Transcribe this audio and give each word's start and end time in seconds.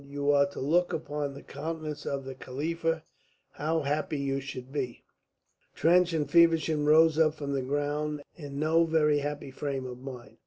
"You 0.09 0.31
are 0.31 0.47
to 0.47 0.59
look 0.59 0.93
upon 0.93 1.35
the 1.35 1.43
countenance 1.43 2.07
of 2.07 2.25
the 2.25 2.33
Khalifa. 2.33 3.03
How 3.51 3.81
happy 3.81 4.17
you 4.17 4.39
should 4.41 4.71
be!" 4.71 5.03
Trench 5.75 6.11
and 6.11 6.27
Feversham 6.27 6.85
rose 6.87 7.19
up 7.19 7.35
from 7.35 7.53
the 7.53 7.61
ground 7.61 8.23
in 8.35 8.57
no 8.57 8.83
very 8.83 9.19
happy 9.19 9.51
frame 9.51 9.85
of 9.85 9.99
mind. 10.01 10.37